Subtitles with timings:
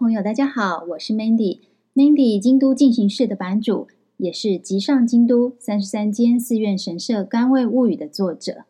[0.00, 3.86] 朋友，大家好，我是 Mandy，Mandy 京都进行式的版主，
[4.16, 8.64] 也是集上京都三十三间寺院神社甘味物语的作者。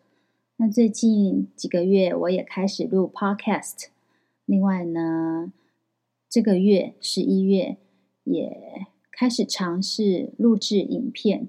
[0.56, 3.90] 那最近几个月，我也开始录 Podcast。
[4.44, 5.52] 另外呢，
[6.28, 7.76] 这个月十一月
[8.24, 11.48] 也开始尝试录制影片。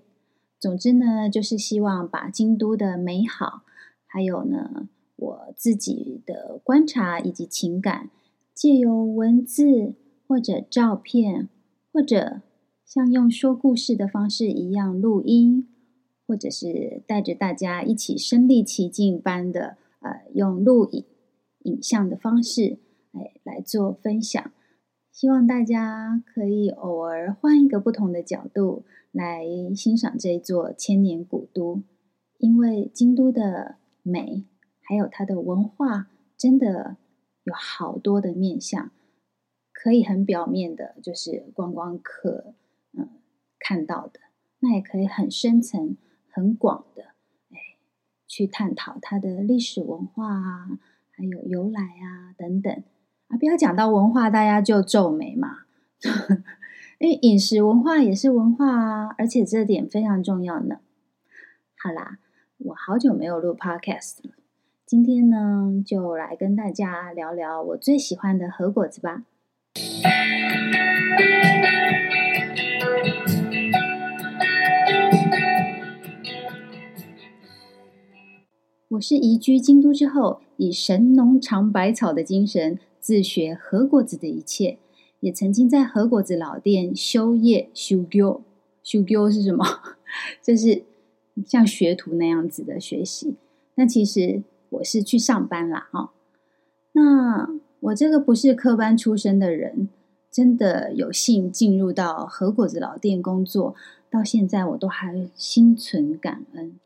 [0.59, 3.63] 总之呢，就是希望把京都的美好，
[4.05, 8.11] 还有呢我自己的观察以及情感。
[8.53, 9.95] 借由文字
[10.27, 11.49] 或者照片，
[11.91, 12.41] 或者
[12.85, 15.67] 像用说故事的方式一样录音，
[16.27, 21.05] 或者是带着大家一起身临其境般的呃，用录影
[21.63, 22.77] 影像的方式，
[23.13, 24.51] 哎，来做分享。
[25.11, 29.43] 希望大家可以偶尔换一个不同的角度来
[29.75, 31.81] 欣赏这座千年古都，
[32.37, 34.45] 因为京都的美
[34.81, 36.97] 还有它的文化，真的。
[37.43, 38.91] 有好多的面向，
[39.73, 42.53] 可以很表面的，就是观光客
[42.93, 43.09] 嗯
[43.59, 44.19] 看到的，
[44.59, 45.97] 那也可以很深层、
[46.29, 47.15] 很广的，
[47.49, 47.57] 哎，
[48.27, 50.79] 去探讨它的历史文化啊，
[51.11, 52.83] 还有由来啊等等
[53.27, 53.37] 啊。
[53.37, 55.65] 不要讲到文化，大家就皱眉嘛。
[56.99, 60.81] 因为饮食文化也是文化啊，而且这点非常重要呢。
[61.75, 62.19] 好啦，
[62.59, 64.35] 我好久没有录 Podcast 了。
[64.91, 69.23] 今天呢，就来跟大家聊聊我最喜欢的和菓子吧。
[78.89, 84.77] 我是移居京都之后，以神农尝百草的精神自学和菓子的一切，
[85.21, 88.41] 也曾经在和菓子老店修业修行。
[88.83, 89.65] 修行是什么？
[90.43, 90.83] 就是
[91.45, 93.37] 像学徒那样子的学习。
[93.73, 94.43] 但其实。
[94.71, 96.11] 我是去上班啦，哈。
[96.93, 99.87] 那我这个不是科班出身的人，
[100.29, 103.75] 真的有幸进入到和果子老店工作，
[104.09, 106.77] 到现在我都还心存感恩。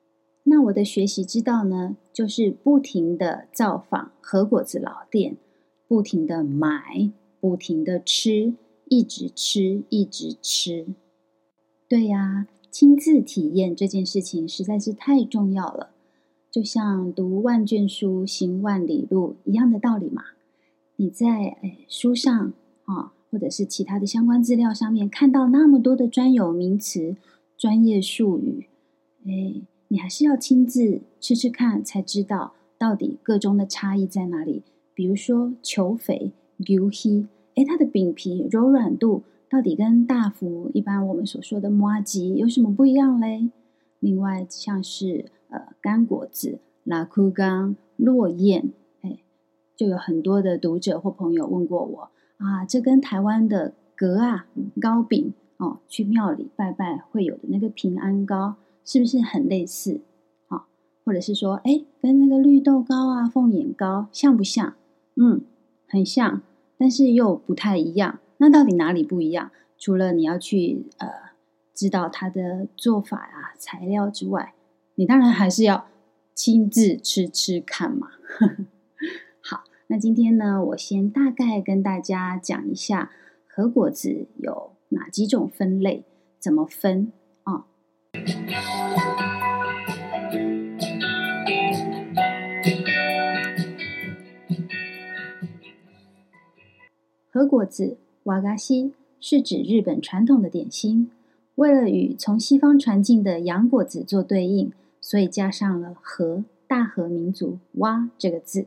[0.43, 5.37] 那我的学习之道呢，就是不停的造访和果子老店，
[5.87, 7.09] 不停的买，
[7.39, 8.53] 不停的吃，
[8.87, 10.85] 一直吃，一直吃。
[11.87, 15.89] 对呀，亲自体验这件事情实在是太重要了。
[16.55, 20.23] 就像读万卷书，行万里路一样的道理嘛。
[20.95, 21.27] 你在
[21.61, 22.53] 诶书上
[22.85, 27.17] 啊，或者是其他的相关资料上面看到那么多的专有名词、
[27.57, 28.67] 专业术语，
[29.25, 34.63] 诶，你还是要亲自吃吃看，才知道到底个中的差异在哪里。
[34.93, 43.49] 比如说球肥牛黑，诶，它的饼皮柔软度到底跟大福一般我们所说的麻糬有什么不一样嘞？
[43.99, 45.25] 另外像是。
[45.49, 49.19] 呃，干果子、拉枯干、落雁，哎，
[49.75, 54.47] 就有很多的读者或朋友问过我啊，这跟台湾的粿啊、
[54.81, 60.01] 糕饼哦，去庙里拜拜会有的那个平安糕，是不是很类似？
[60.47, 60.67] 好、
[61.05, 64.73] 或者是说，哎，跟那个绿豆糕啊、凤眼糕像不像？
[65.15, 65.41] 嗯，
[65.87, 66.41] 很像，
[66.77, 68.19] 但是又不太一样。
[68.37, 69.51] 那到底哪里不一样？
[69.77, 71.07] 除了你要去呃
[71.73, 74.53] 知道它的做法啊、材料之外。
[74.97, 75.87] 你当然还是要
[76.33, 78.11] 亲自吃吃看嘛。
[79.43, 83.11] 好，那今天呢，我先大概跟大家讲一下
[83.45, 86.05] 核果子有哪几种分类，
[86.39, 87.11] 怎么分
[87.43, 87.65] 啊？
[97.29, 101.11] 和果子瓦嘎西是指日本传统的点心，
[101.55, 104.71] 为了与从西方传进的洋果子做对应。
[105.05, 108.65] 所以加上了和大和民族哇这个字，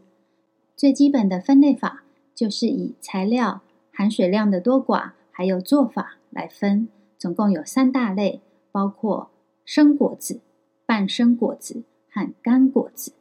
[0.77, 3.61] 最基本的分类法就是以材料、
[3.93, 6.87] 含水量的多寡，还有做法来分。
[7.19, 8.41] 总共有三大类，
[8.71, 9.31] 包括
[9.65, 10.41] 生果子、
[10.87, 13.15] 半生果子和干果子。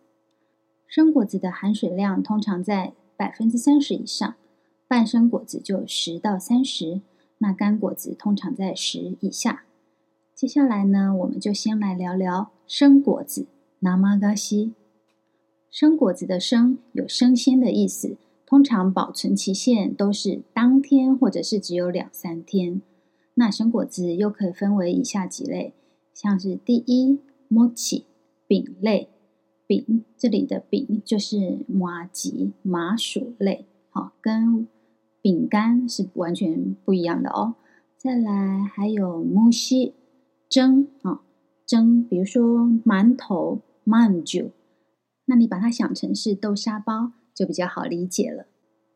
[0.86, 4.36] 生果子的含水量通常在百分之三十以上，
[4.88, 7.02] 半生果子就十到三十，
[7.40, 9.64] 那干果子通常在十以下。
[10.38, 13.48] 接下来呢，我们就先来聊聊生果子。
[13.82, 14.72] 生菓子，
[15.72, 22.84] 生果子的生有生鲜的意思，通常保存期限都是当天或者是只有两三天。
[23.34, 25.74] 那生果子又可以分为以下几类，
[26.14, 27.18] 像是第一
[27.50, 28.04] ，，mochi
[28.46, 29.10] 饼类，
[29.66, 34.68] 饼这里的饼就是麻吉麻薯类，好，跟
[35.20, 37.56] 饼干是完全不一样的哦。
[37.98, 39.96] 再来还有木西。
[40.50, 41.22] 蒸啊，
[41.66, 44.52] 蒸，比如说馒头、馒头，
[45.26, 48.46] 那你把它想成是豆沙包，就比较好理解了。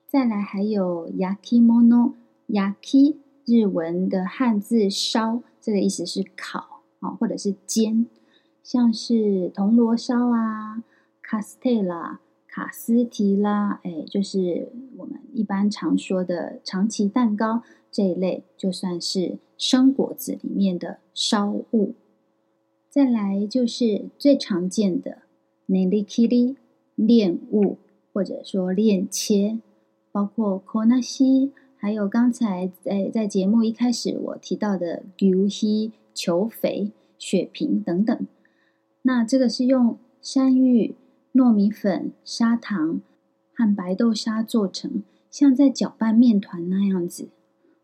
[0.07, 8.07] 再来还有 yakimono，yaki 日文的汉字烧，这个意思是烤啊，或者是煎，
[8.63, 10.83] 像是铜锣烧啊，
[11.21, 21.93] 卡斯特拉、卡斯提拉，哎，就是我们一般常说的长崎蛋糕这一类，就算是生果子里面的烧物。
[22.89, 25.19] 再来就是最常见的
[25.67, 26.55] nerikiri
[26.95, 27.77] 炼物，
[28.11, 29.59] 或者说炼切。
[30.11, 38.27] 包括 konashi，还有刚才在在节目一开始我提到的 guhi、球肥、雪平等等。
[39.03, 40.95] 那这个是用山芋、
[41.33, 42.99] 糯米粉、砂糖
[43.53, 47.29] 和白豆沙做成，像在搅拌面团那样子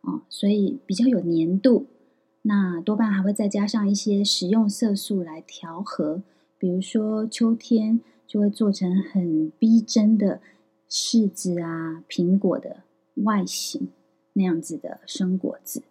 [0.08, 1.86] 哦，所以比较有粘度。
[2.42, 6.24] 那多半还会再加上一些食用色素来调和，
[6.58, 10.42] 比如说秋天就会做成很逼真的。
[10.90, 12.84] 柿子啊，苹果的
[13.26, 13.90] 外形
[14.32, 15.84] 那样子的生果子，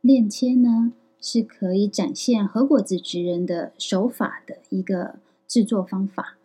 [0.00, 6.36] 炼切呢是可以展现和果子职人的手法的一个制作方法。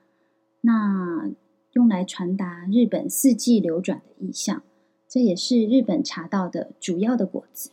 [0.61, 1.31] 那
[1.73, 4.61] 用来传达日本四季流转的意象，
[5.08, 7.70] 这也是日本茶道的主要的果子。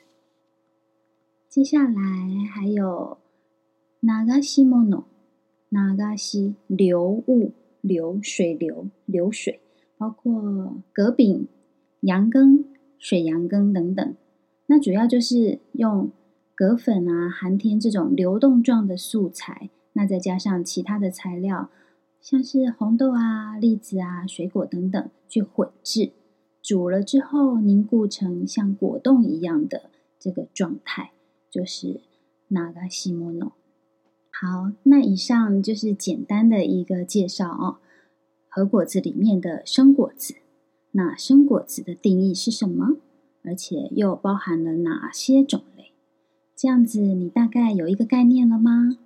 [1.49, 3.17] 接下来还有
[4.01, 5.03] 那がしもの，
[5.69, 7.51] 那がし流物
[7.81, 9.59] 流水流流水。
[9.97, 11.47] 包括葛饼、
[11.99, 12.65] 羊羹、
[12.97, 14.15] 水羊羹等等，
[14.65, 16.09] 那主要就是用
[16.55, 21.69] 葛粉啊、寒天这种流动状的素材，那再加上其他的材料，
[22.19, 26.13] 像是红豆啊、栗子啊、水果等等去混制，
[26.65, 29.89] 煮了之后凝固成像果冻一样的
[30.19, 31.11] 这个状态，
[31.49, 32.01] 就是
[32.49, 33.51] 那がしもの。
[34.31, 37.77] 好，那以上就是简单的一个介绍哦。
[38.47, 40.35] 和菓子里面的生果子，
[40.91, 42.97] 那生果子的定义是什么？
[43.43, 45.91] 而且又包含了哪些种类？
[46.55, 48.97] 这样子你大概有一个概念了吗？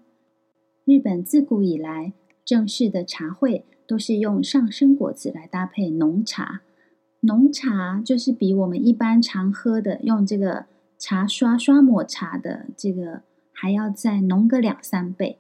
[0.84, 2.14] 日本自古以来
[2.44, 6.62] 正式的茶会都是用上生果子来搭配浓茶，
[7.21, 10.65] 浓茶就是比我们一般常喝的用这个
[10.99, 13.23] 茶刷刷抹茶的这个
[13.53, 15.39] 还要再浓个两三倍。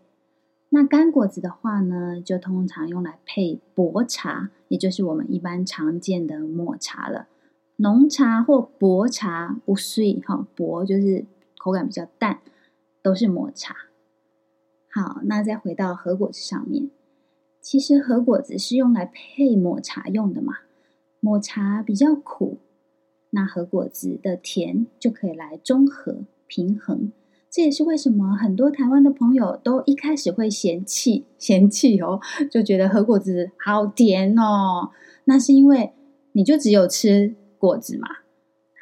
[0.68, 7.28] 那干果子的话呢，就通常用来配薄茶，也就是我们一般常见的抹茶了。
[7.76, 11.24] 浓茶或薄茶不碎哈，薄就是
[11.58, 12.40] 口感比较淡，
[13.02, 13.74] 都是抹茶。
[14.92, 16.90] 好，那再回到和果子上面，
[17.62, 20.58] 其实和果子是用来配抹茶用的嘛。
[21.20, 22.58] 抹茶比较苦，
[23.30, 27.12] 那和果子的甜就可以来中和平衡。
[27.50, 32.20] 这也是为什么很多台湾的朋友都一开始会嫌弃嫌弃哦，
[32.50, 34.90] 就觉得和果子好甜哦。
[35.24, 35.92] 那是因为
[36.32, 38.08] 你就只有吃果子嘛。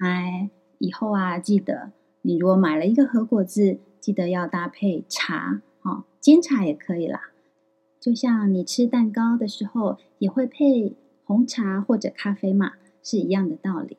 [0.01, 7.31] 哎，以后啊，记得你如果买了一个和果子，记得要搭配茶，哦，煎茶也可以啦。
[7.99, 10.95] 就像你吃蛋糕的时候也会配
[11.29, 12.73] 红茶或者咖啡嘛，
[13.03, 13.99] 是一样的道理。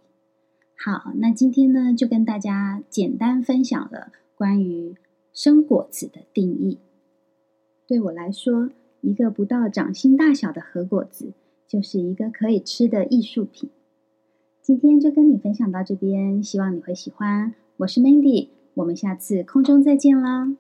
[0.76, 4.12] 好，那今天呢，就跟大家简单分享了。
[4.34, 4.96] 关于
[5.31, 6.80] 生果子的定义，
[7.86, 8.72] 对我来说，
[9.02, 11.33] 一个不到掌心大小的核果子，
[11.68, 13.69] 就是一个可以吃的艺术品。
[14.64, 17.54] 今天就跟你分享到这边，希望你会喜欢。
[17.78, 20.56] 我是 Mandy，我们下次空中再见啦。